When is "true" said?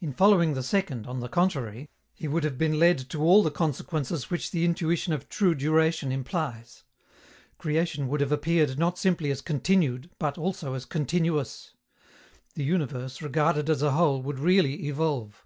5.28-5.54